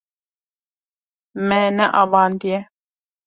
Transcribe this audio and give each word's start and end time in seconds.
Me 1.47 1.59
neavandiye. 1.75 2.59